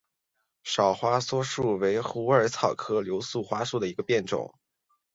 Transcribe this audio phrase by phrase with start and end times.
[0.63, 4.51] 少花溲疏为虎耳草科溲疏属下的一个变种。